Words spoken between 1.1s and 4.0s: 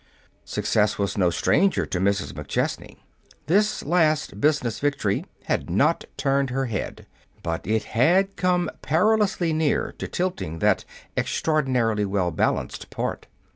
no stranger to Mrs. McChesney. This